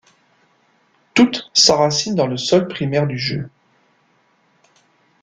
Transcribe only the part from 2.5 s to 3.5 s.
primaire du jeu.